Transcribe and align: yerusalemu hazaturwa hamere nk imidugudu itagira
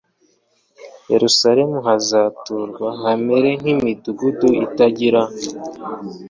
yerusalemu 1.11 1.77
hazaturwa 1.87 2.87
hamere 3.01 3.49
nk 3.59 3.65
imidugudu 3.75 4.47
itagira 4.65 5.21